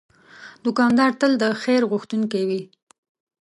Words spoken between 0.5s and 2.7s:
دوکاندار تل د خیر غوښتونکی وي.